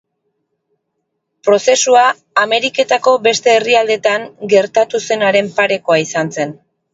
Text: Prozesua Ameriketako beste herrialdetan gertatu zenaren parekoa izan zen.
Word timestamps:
Prozesua 1.47 2.05
Ameriketako 2.43 3.13
beste 3.27 3.53
herrialdetan 3.59 4.27
gertatu 4.55 5.03
zenaren 5.11 5.53
parekoa 5.61 6.01
izan 6.07 6.35
zen. 6.41 6.57